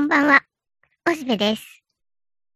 [0.00, 0.40] こんばんは。
[1.06, 1.82] おしべです。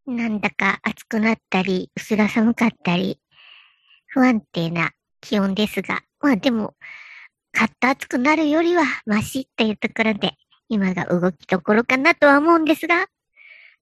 [0.06, 3.20] なんだか暑くなったり、薄ら寒かったり、
[4.06, 6.72] 不安定な気温ですが、まあでも、
[7.52, 10.32] カッと暑くなるよりはマシっていうところで、
[10.70, 13.08] 今が動きどころかなとは思うんですが、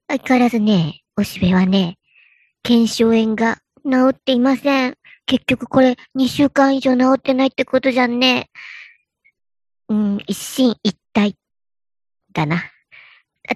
[0.08, 1.98] 相変わらずね、おしべはね、
[2.64, 4.96] 腱鞘炎が治っていません。
[5.24, 8.50] 結局これ2週間以上治ってないってことじゃんね。
[9.88, 11.36] うん、一進一退
[12.32, 12.71] だな。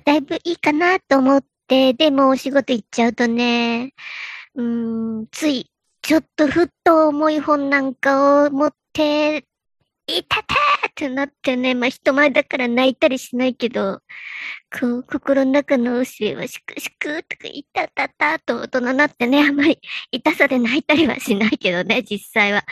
[0.05, 3.95] だいぶいいかなと思って、でもお仕事行っちゃうとね、
[4.55, 4.63] う
[5.23, 5.71] ん、つい、
[6.03, 9.47] ちょっとふっと重い本なんかを持って、
[10.09, 14.01] いたたーってなってね、まあ人前だから泣いたりしないけど、
[14.79, 19.81] こう、心の中の後ろはしくしくとか、いたたたと大人になってね、あんまり
[20.13, 22.65] 痛さで泣いたりはしないけどね、実際は。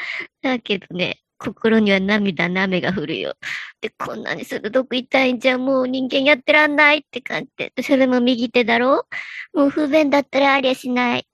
[0.42, 3.34] だけどね、心には涙の雨が降るよ。
[3.80, 7.82] で、こんなに鋭く痛いんじゃもう人間やってらんないって感じで。
[7.82, 9.06] それも右手だろ？
[9.52, 11.26] もう不便だったらありゃしない。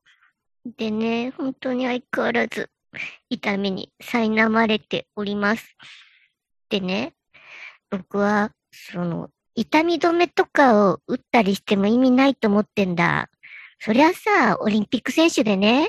[0.77, 2.69] でね、本当に相変わらず
[3.31, 5.77] 痛みに苛まれております。
[6.69, 7.14] でね、
[7.91, 13.28] 僕は、その、痛み止めとかを打ったりしても意味ないと思ってんだ。
[13.81, 15.88] そりゃさ、オリンピック選手でね、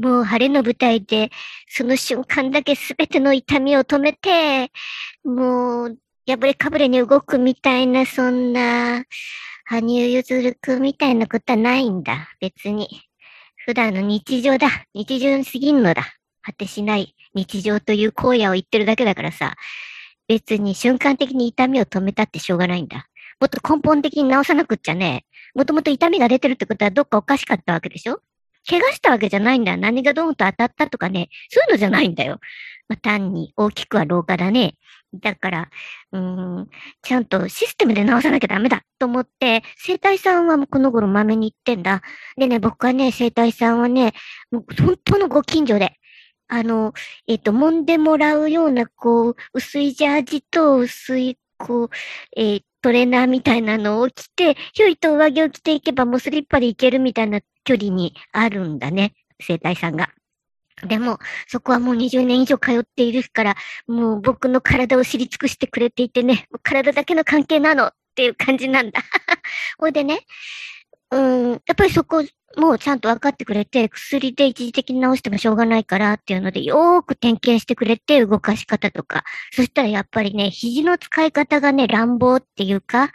[0.00, 1.30] もう晴れの舞台で、
[1.68, 4.72] その瞬間だけすべての痛みを止めて、
[5.24, 9.04] もう、破れかぶれに動くみたいな、そんな、
[9.66, 12.88] 羽生結弦くんみたいなことはないんだ、別に。
[13.66, 14.68] 普段の日常だ。
[14.94, 16.02] 日常に過ぎんのだ。
[16.42, 19.54] 果てしない日常という荒野を言ってるだけだからさ、
[20.26, 23.06] 別に瞬間的に痛みを止めたってしょうがないんだ。
[23.38, 25.26] もっと根本的に治さなくっちゃね。
[25.54, 28.22] もともと痛みが出てるってことはどっかおかしかったわけでしょ？
[28.68, 29.76] 怪我したわけじゃないんだ。
[29.76, 31.28] 何がドーンと当たったとかね。
[31.50, 32.40] そういうのじゃないんだよ。
[32.88, 34.74] まあ、単に大きくは老化だね。
[35.14, 35.70] だから、
[36.12, 36.68] うん、
[37.02, 42.02] ちゃんとシステムで直さなきゃダメだと思って、生体さんはもうこの頃豆に行ってんだ。
[42.36, 44.12] でね、僕はね、生体さんはね、
[44.50, 45.96] もう本当のご近所で、
[46.48, 46.92] あの、
[47.28, 51.90] えっ、ー、と、揉んでもらうような、こう、薄いジャージと薄い、こう、
[52.36, 60.10] えっー、トレーナーみたいなのを着て、ひょいと上着を着ていけばもうスリッパで行けるみたいな距離にあるんだね、生態さんが。
[60.86, 63.54] でも、そこはもう20年以上通っているから、
[63.86, 69.00] もう僕の体を知り尽くしてくれていてね、体だけの関係なのっていう感じなんだ。
[69.78, 70.20] ほいでね、
[71.12, 72.22] うん、やっぱりそこ
[72.56, 79.24] もちゃんと分かってくれて、薬で一時的に治してもしょうがないからっていうので、よーく点検してくれて、動かし方とか。
[79.52, 83.10] そしたらやっぱりね、肘の使い方がね、乱暴っていうか、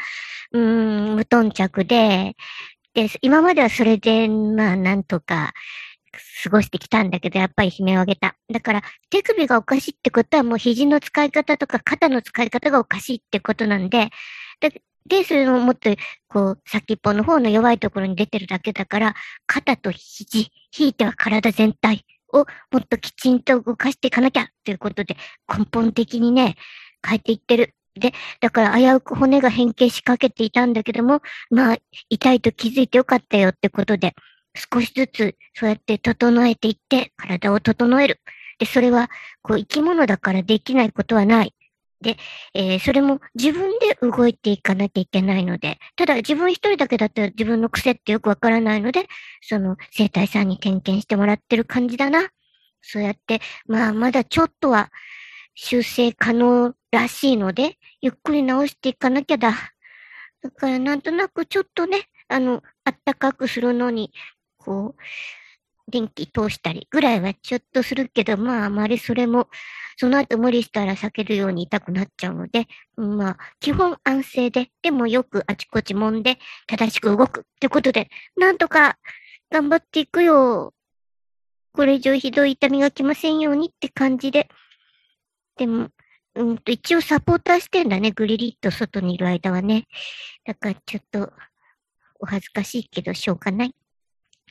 [0.52, 2.36] うん、無頓着で、
[2.94, 5.54] で、今まではそれで、まあ、なんとか、
[6.44, 8.36] 過ごしてきたんだけど、やっぱり悲鳴を上げた。
[8.52, 14.10] だから、手首がおかしいってことはもう肘の使い方とか肩の使い方がおかしいってことなんで、
[14.62, 15.90] で、で、それをもっと、
[16.28, 25.16] こう、先っぽの方の弱いところに出てるだけだから、肩と肘、ひいては体全体をもっときちんと動かしていかなきゃっていうことで、
[25.48, 26.56] 根本的にね、
[27.06, 27.76] 変えていってる。
[27.94, 31.78] で、だから危うく骨が変形しかけていたんだけども、まあ、
[32.10, 34.16] 痛いと気づいてよかったよってことで、
[34.74, 38.22] 少しずつそうやって整えていって、体を整える。
[38.58, 39.10] で、それは、
[39.42, 41.54] こう、生き物だからできないことはない。
[42.06, 42.18] で、
[42.54, 49.08] えー、それも自分で動いていかなきゃいけないので、ただ自分一人だけだったら自分の癖ってよくわからないので、
[49.42, 52.30] その生体さんに点検してもらってる感じだな。
[52.84, 54.92] そうやって、まあまだちょっとは
[55.56, 59.54] 修正可能らしいので、ゆっくり直していかなきゃだ。
[60.44, 64.14] だからなんとなくちょっとね、あの、あったかくするのに、
[64.58, 65.02] こう、
[65.88, 69.48] 電気通したりぐらいはちょっとするけど、まああまりそれも
[69.98, 76.38] その後無理したら避けるように痛くなっちゃうので、まあ、基本安静で、でもよくあちこち揉んで、
[76.68, 78.98] 正しく動くってことで、なんとか
[79.52, 80.74] 頑張っていくよ。
[81.72, 84.50] これ以上ひどい痛みが来ませんようにって感じで。
[85.58, 85.90] でも、
[86.36, 89.88] うんと、一応サポーターしてんだね、グリリッと外にいる間はね。
[90.46, 91.32] だからちょっと、
[92.20, 93.76] お恥ずかしいけどしょうがない。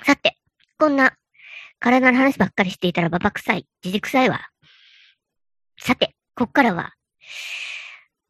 [0.05, 0.39] さて、
[0.79, 1.15] こんな
[1.85, 4.41] 体の話ばっかりしていたらババ臭い、じじ臭いわ。
[5.79, 6.95] さて、こっからは、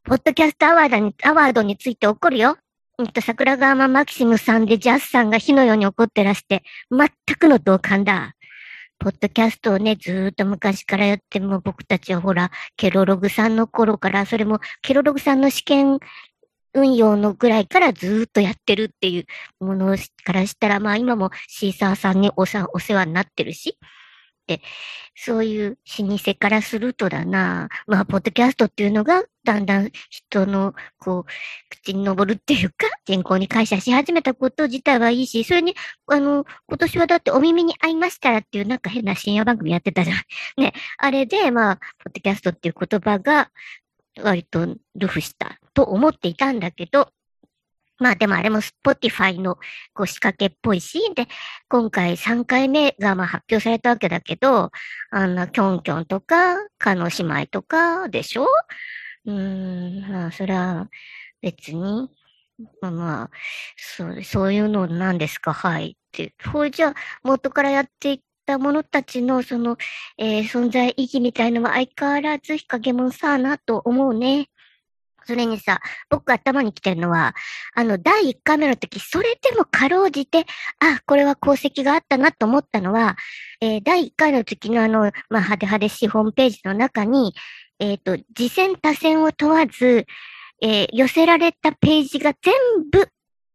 [0.03, 2.57] ポッドキャストアワードに、アワードについて怒るよ。
[2.97, 8.33] うんと、桜川ママキシムさんでジャスさんが火のように怒ってらして、全くの同感だ。
[8.99, 15.99] ポッドキャストをね、ずーっと昔からやっても僕たちはほら、ケロログさんの頃から、それもケロログさんの試験
[16.75, 19.25] 運用のぐらいからずっとやってるっていう
[19.65, 23.77] ものからしたら、まあ今もシーサーさんにおさお世話になってるし、、
[24.47, 24.61] で
[25.15, 31.25] そういう老舗からするとだな、まあ、ポッドキャストっていうのがだんだん人の、こう、
[31.69, 35.75] 口に上るっていうか、 健康に感謝し始めたこと自体はいいし、それに、
[36.07, 40.17] あの、今年はだってお耳に合いましたらっていうなんか変な深夜番組やってたじゃん。
[40.61, 40.73] ね。
[40.97, 43.51] あれで、まあ、ポッドキャストっていう言葉が、
[44.21, 47.09] 割とルフしたと思っていたんだけど、
[47.99, 49.55] まあでもあれも Spotify の
[49.93, 51.27] こう仕掛けっぽいし、で、
[51.69, 54.71] 今回3回目がまあ発表されたわけだけど、
[55.11, 58.47] あんなキョンキョンとか、カノ姉妹とかでしょ？
[59.25, 60.89] うーん、まあそれは
[61.41, 62.09] 別に、
[62.81, 63.29] まあまあ、
[63.77, 66.33] そう、そういうのなんですか、はいって。
[66.51, 69.77] ほいじゃあ、元からやっていったものたちのその、
[70.17, 74.49] えー、存在意義みたいのは相変わらず日陰もんさあなと思うね。
[75.25, 75.79] それにさ、
[76.09, 77.35] 僕頭に来てるのは、
[77.73, 80.45] あの、第1回目の時、それでもかろうじて、
[80.79, 83.15] あ、これは功績があったなと思ったのは、
[83.61, 87.33] えー、第1回の時のあの、まあ、派手派手しいホームページの中に、
[87.79, 90.05] えっ、ー、と、次戦多戦を問わず、
[90.61, 92.53] えー、寄せられたページが全
[92.91, 93.09] 部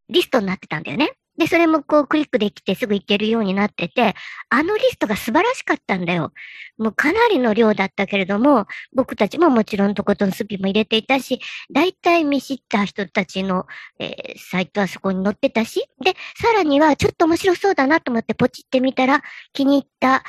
[0.09, 1.13] リストになってたんだよね。
[1.41, 4.15] で、それもこうクリックできてすぐ行けるようになってて、
[4.51, 6.35] あのリストが素晴らしかったんだよ。
[6.77, 11.41] もうかなりの量だったけれども、僕たちももちろんとことんスピも入れていたし、
[11.73, 13.65] 大体見知った人たちの、
[13.99, 19.23] えー、サイトはそこに載ってたし、で、さらにはちょっと面白そうだなと思ってポチってみたら、
[19.55, 20.23] 気に入った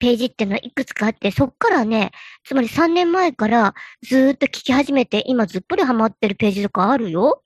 [0.00, 2.10] ページっていうのはいくつかあって、そっからね、
[2.42, 7.40] つまり3年前からずーっと聞き始めて、今ずっぽりハマってるページとかあるよ。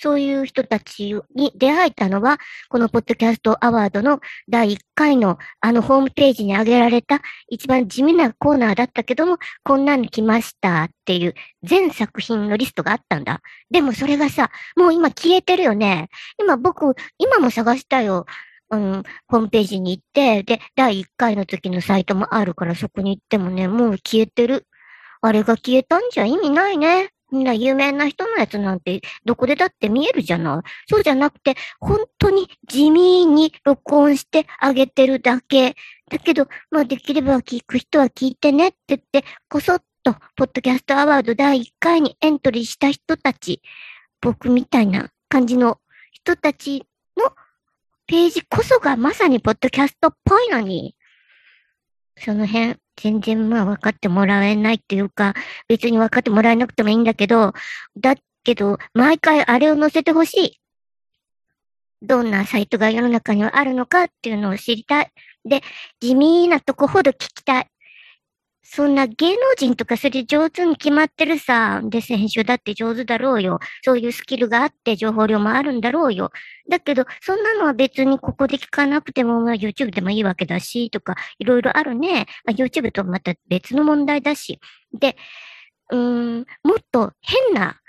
[0.00, 2.38] そういう人たちに出会えたのは、
[2.68, 13.40] このポッドキャストアワードの第1回のあのホームページに上げられた一番地味なコーナーだったけども、こんなの来ましたっていう全作品のリストがあったんだ。
[13.70, 16.08] でもそれがさ、もう今消えてるよね。
[16.38, 18.26] 今僕、今も探したよ。
[18.70, 24.66] うん、ホームページに行って、で、第1回の時のサイトもあるからそこに行ってもね、もう消えてる。
[25.22, 27.10] あれが消えたんじゃ意味ないね。
[27.32, 30.70] みんな有名な人のやつなんてどこでだって見えるじゃない。
[30.88, 35.74] そうじゃなくて、本当に地味に録音してあげてるだけ。
[36.10, 43.60] だけど、まあできれば聞く人は聞いてねって言って、こそっと、ポッドキャストアワード第1回にエントリーした人たち、
[44.20, 45.78] 僕みたいな感じの
[46.12, 46.84] 人たち
[47.16, 47.32] の
[48.06, 50.95] ページこそがまさにポッドキャストっぽいのに、
[52.18, 55.34] その辺、全然まあ分かってもらえないっていうか、
[55.68, 57.52] 別に分かってもらえなくてもいいんだけど、
[57.98, 60.60] だけど、毎回あれを載せてほしい。
[62.02, 65.12] どんなサイトが世の中にはあるのかっていうのを知りたい。
[65.44, 65.62] で、
[66.00, 67.70] 地味なとこほど聞きたい。
[68.68, 71.80] そんな芸能人とかそれ上手に決まってるさ。
[71.84, 73.60] で、編集だって上手だろうよ。
[73.84, 76.30] そういうスキルがあって情報量もあるんだろうよ。
[76.68, 82.26] だけど、そんなのは別にここで聞かなくても、まあ、YouTube でもいいわけだし、とか、いろいろあるね。
[82.44, 84.60] まあ、YouTube とまた別の問題だし。
[84.92, 85.16] で、
[85.90, 87.80] うーん、もっと変な、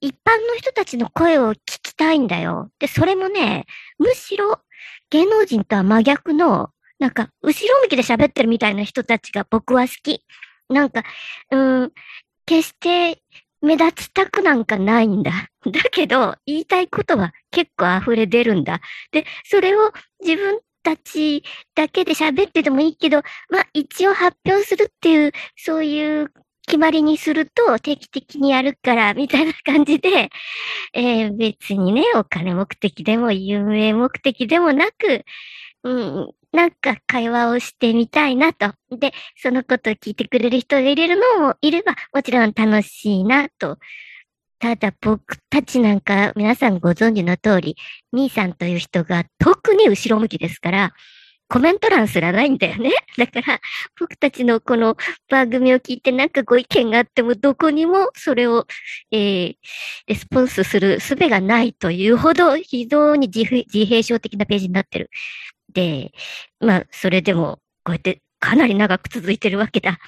[0.00, 2.70] 一般の人たちの声を聞きたいんだよ。
[2.78, 3.66] で、それもね、
[3.98, 4.60] むしろ
[5.10, 10.24] 芸能人とは真逆のなんか、後ろ向きで喋ってるみたいな人たちが僕は好き。
[10.68, 11.02] なんか、
[11.50, 11.92] うん、
[12.44, 13.22] 決して
[13.60, 15.48] 目立ちたくなんかないんだ。
[15.66, 18.80] だけど、言いたいことは結構溢れ出るんだ。
[19.12, 21.42] で、それを自分たち
[21.74, 26.32] だけで喋っててもいいけど、まあ一応発表するっていう、そういう
[26.66, 30.30] 決まりにすると定期的にやるから、みたいな感じで、
[30.92, 35.24] えー、別にね、お金目的でも有名目的でもなく、
[35.88, 38.72] うん、なんか会話をしてみたいなと。
[38.90, 43.78] で、そのことを聞いてくれる人がいれるのもいれば、もちろん楽しいなと。
[44.58, 47.76] ただ僕たちなんか皆さんご存知の通り、
[48.12, 50.92] 兄さんという人が特に後ろ向きですから、
[51.48, 52.90] コメント欄すらないんだよね。
[53.16, 53.60] だから、
[53.98, 54.98] 僕たちのこの
[55.30, 58.66] 番組を聞いてなんかご意見があっても、どこにもそれを、
[59.10, 59.54] えー、
[60.06, 65.10] レスポンスする術がないというほど、非常に自閉症的なページになってる。
[65.72, 66.12] で、
[66.60, 69.98] まあ、それでも、こうやってかなり長く続いてるわけだ。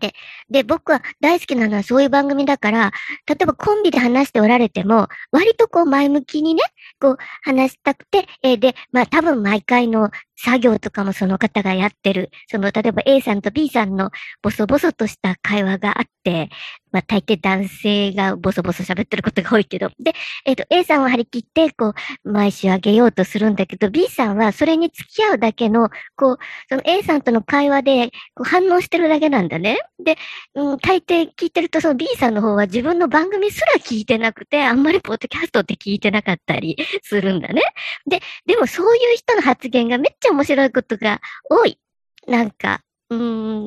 [0.00, 0.14] で、
[0.50, 2.92] で、僕は大好きなのはそういう番組だから、
[3.26, 6.62] 例えばコンビで話しておられても、割とこう前向きにね、
[7.00, 10.10] こう話したくて、えー、で、まあ多分毎回の
[10.44, 14.10] 作業とかもその方がやってる、その例えば A さんと B さんの
[14.42, 16.50] ボソボソとした会話があって、
[16.92, 19.88] まあ、大抵男性がボソボソ喋ってることが多いけど。
[19.98, 21.94] で、えっ、ー、と、A さんは張り切って、こ
[22.24, 29.78] う、毎週あげようとするんだけど、B さんはそれに付き合うだけの、こう、その A さんとの会話でこう反応してるだけなんだね。
[30.04, 30.18] で、
[30.54, 37.62] うん、大抵聞いてると、その B さんの方は自分の番組すら聞いてなくて、あんまりポッドキャストって聞いてなかったりするんだね。
[38.06, 41.78] で、でもそういう人の発言がめっちゃ面白いことが多い。
[42.26, 43.16] なんか、う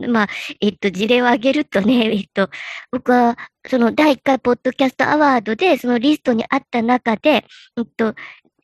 [0.07, 0.27] ん、まあ、
[0.61, 2.49] えっと、事例を挙げるとね、 えっと、
[2.91, 7.45] 僕は、その第1回ポッドキャストアワードで、そのリストにあった中で、
[7.77, 8.15] えっと、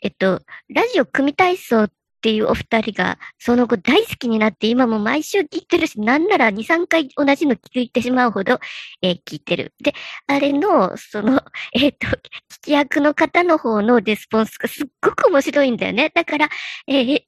[0.01, 1.91] えっと、ラジオ組体操っ
[2.21, 8.59] っていうお二人が、その後大好きになって、今も毎週聞いてるし、なんなら2、3回同じの聞いてしまうほど、
[9.01, 9.73] えー、聞いてる。
[9.81, 9.95] で、
[10.27, 11.41] あれの、その、
[11.73, 12.19] えっ、ー、と、聞
[12.61, 16.11] き役の方の方のレスポンスがすっごく面白いんだよね。
[16.13, 16.49] だから、
[16.85, 17.21] えー、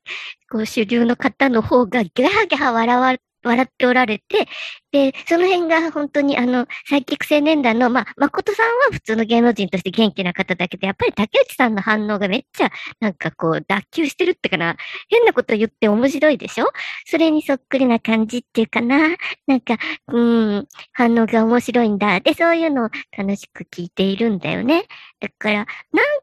[0.48, 4.48] こう主流の方の方がギャーギャー笑わ笑っておられて、
[4.94, 14.78] で、その辺が本当にあの、サイキック青年団の、まあ、誠さんは普通の芸能人として元気な方だけど、やっぱり竹内さんの反応がめっちゃ、なんかこう、脱臼してるってかな。
[15.10, 16.72] 変なこと言って面白いでしょ？
[17.06, 19.16] それにそっくりな感じっていうかな。
[19.48, 19.78] なんか、
[20.10, 20.22] う
[20.60, 22.20] ん、反応が面白いんだ。
[22.20, 24.86] で、そういうのを楽しく聞いているんだよね。
[25.20, 25.66] だから、なん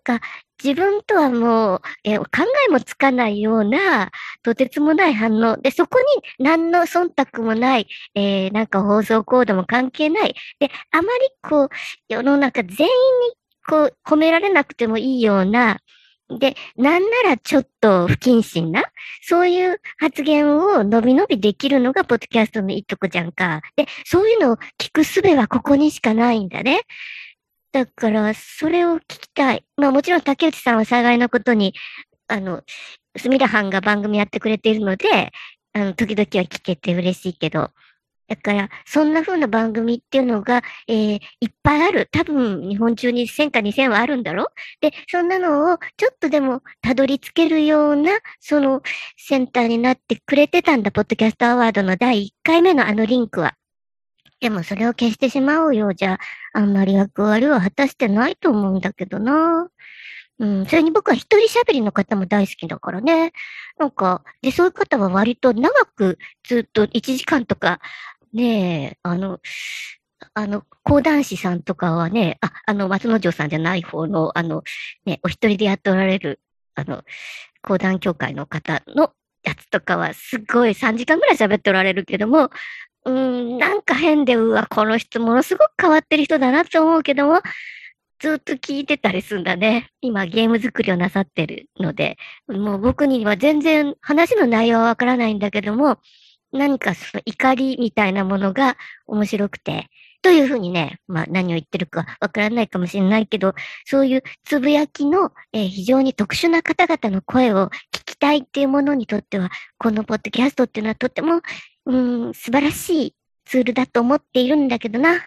[0.04, 0.24] か、
[0.62, 2.24] 自分とはもう、え考
[2.68, 4.10] えもつかないような、
[4.42, 5.56] とてつもない反応。
[5.56, 6.04] で、そこに
[6.44, 10.34] 何の忖度もない、えー、なんか放送コードも関係ない。
[10.58, 11.08] で、あまり
[11.42, 11.68] こう、
[12.10, 12.88] 世の中全員に
[13.66, 15.80] こう、褒められなくてもいいような、
[16.28, 18.84] で、なんならちょっと不謹慎な、
[19.22, 23.62] そういう発言を伸び伸びできるのが、ポッドキャストのいいとこじゃんか。
[23.76, 26.82] で、そういうのを聞く術はここにしかないんだね。
[27.72, 29.64] だから、それを聞きたい。
[29.78, 31.74] まあもちろん竹内さんは幸いなことに、
[32.28, 32.62] あの、
[33.16, 35.32] すみらはんが番組やってくれているので、
[35.72, 37.70] あの、時々は聞けて嬉しいけど、
[38.30, 42.08] だから、そんな風な番組っていうのが、えー、いっぱいある。
[42.12, 44.46] 多分、日本中に1000か2000はあるんだろ？
[44.80, 48.82] で、そんなのをちょっとでもたどり着けるような、その
[49.16, 53.56] センターになってくれてたんだ、ポッドキャストアワードの第1回目のあのリンクは。
[54.40, 56.20] でもそれを消してしまうようじゃ、
[56.52, 59.68] あんまり役割は果たしてないと思うんだけどな。
[60.38, 63.32] うん、それに僕は一人喋りの方も大好きだからね。
[63.78, 67.80] なんか、で、そういう方は割と長くずっと1時間とか、
[68.32, 69.40] ねえ、あの、
[70.34, 74.62] あの、講談師さんとかはね、あ、あの、松之丞さんじゃない方の、あの、
[75.04, 76.40] ね、お一人でやっておられる、
[76.74, 77.04] あの、
[77.62, 82.50] 講談協会の方のやつとかはすごい3時間ぐらい喋っておられるけども、
[83.04, 87.40] うん、なんか変で、うわ、この人ものすごく変わってる人だなって思うけども、
[88.20, 89.90] ずっと聞いてたりするんだね。
[90.02, 92.18] 今ゲーム作りをなさってるので、
[92.48, 95.98] もう僕には全然話の内容はわからないんだけども、
[96.52, 98.76] 何かその怒りみたいなものが
[99.06, 99.88] 面白くて、
[100.22, 103.54] というふうにね、まあ何を言ってるかわからないかもしれないけど、
[103.86, 111.40] そういうつぶやきの、えー、非常に特殊な方々の声を聞きたいっていうものにとっては、このポッドキャストっていうのはとても、
[111.86, 111.96] う
[112.30, 113.14] ん、素晴らしい
[113.46, 115.26] ツールだと思っているんだけどな。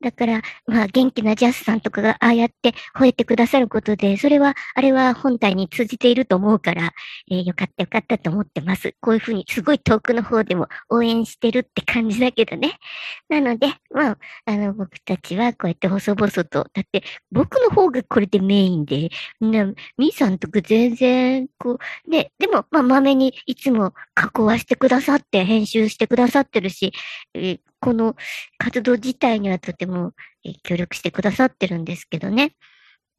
[0.00, 6.92] だから、まあ、元気なジャスさんとかがああやって吠えてくださることで、それは、あれは本体に通じていると思うから、
[7.30, 8.94] えー、よかったよかったと思ってます。
[9.00, 12.78] こういうふうに、すごい遠くの方でも応援してるって感じだけどね。
[13.28, 19.10] なので、まあ、あの、僕たちはこうやって細々と、だって、僕の方がこれでメインで、
[19.40, 19.64] な、
[19.96, 26.92] みーさんとか全然、こう、ね、でも、まあ、まめにいつも加工はしてくださって、編集してくださってるし、
[27.34, 28.16] えーこの
[28.56, 30.12] 活動自体にはとても
[30.62, 32.56] 協力してくださってるんですけどね。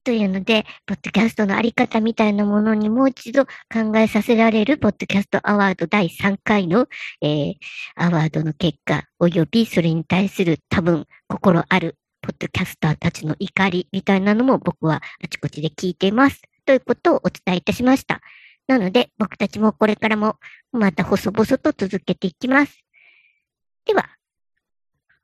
[0.03, 6.87] というので、ポッドキャストのあり方みたいなものにもう一度考えさせられる、ポッドキャストアワード第3回の、
[7.21, 7.55] えー、
[7.95, 16.41] アワードの結果、及びそれに対する多分心あるポッドキャスターたちの怒りみたいなのも僕はあちこちで聞いています。
[16.65, 18.21] ということをお伝えいたしました。
[18.67, 20.37] なので、僕たちもこれからも
[20.71, 22.83] また細々と続けていきます。
[23.85, 24.09] では、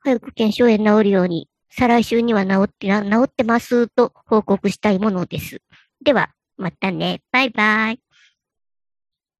[0.04, 5.62] 早く腱鞘炎治るように、再来週には治って、治ってますと報告したいものです。
[6.04, 7.22] では、またね。
[7.30, 8.01] バイバイ。